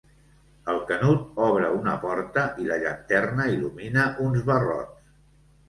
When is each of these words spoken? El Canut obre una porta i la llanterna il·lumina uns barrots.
El 0.71 0.79
Canut 0.91 1.27
obre 1.49 1.69
una 1.81 1.93
porta 2.07 2.47
i 2.63 2.67
la 2.71 2.79
llanterna 2.87 3.47
il·lumina 3.59 4.09
uns 4.27 4.43
barrots. 4.51 5.17